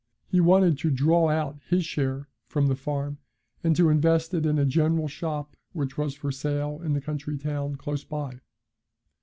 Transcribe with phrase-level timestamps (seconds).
[0.25, 3.19] He wanted to draw out his share from the farm
[3.63, 7.37] and to invest it in a general shop which was for sale in the country
[7.37, 8.39] town, close by.